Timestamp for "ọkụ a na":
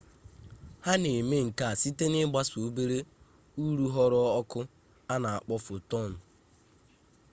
4.39-5.29